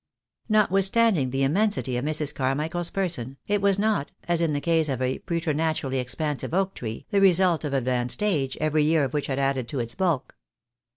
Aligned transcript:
Notwithstanding 0.49 1.29
the 1.29 1.43
immensity 1.43 1.95
of 1.95 2.03
Mrs. 2.03 2.33
Carmichael's 2.33 2.89
person, 2.89 3.37
it 3.45 3.61
was 3.61 3.77
not, 3.77 4.11
as 4.27 4.41
in 4.41 4.51
the 4.53 4.59
case 4.59 4.89
of 4.89 4.99
a 4.99 5.19
preternaturally 5.19 5.99
expansive 5.99 6.55
oak 6.55 6.73
tree, 6.73 7.05
the 7.11 7.21
result 7.21 7.63
of 7.63 7.73
advanced 7.73 8.23
age, 8.23 8.57
every 8.59 8.83
year 8.83 9.03
of 9.03 9.13
which 9.13 9.27
had 9.27 9.37
added 9.37 9.67
to 9.67 9.79
its 9.79 9.93
bulk. 9.93 10.35